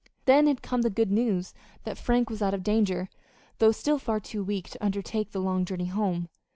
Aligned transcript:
Then 0.25 0.47
had 0.47 0.63
come 0.63 0.81
the 0.81 0.89
good 0.89 1.11
news 1.11 1.53
that 1.83 1.95
Frank 1.95 2.31
was 2.31 2.41
out 2.41 2.55
of 2.55 2.63
danger, 2.63 3.07
though 3.59 3.71
still 3.71 3.99
far 3.99 4.19
too 4.19 4.43
weak 4.43 4.67
to 4.71 4.83
undertake 4.83 5.29
the 5.31 5.37
long 5.39 5.63
journey 5.63 5.85
home. 5.85 6.27